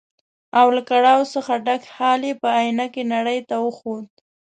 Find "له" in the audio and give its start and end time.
0.75-0.81